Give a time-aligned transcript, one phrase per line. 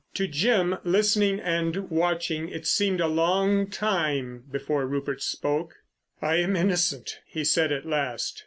[0.15, 5.75] To Jim listening and watching it seemed a long time before Rupert spoke.
[6.23, 8.39] "I am innocent," he said at last.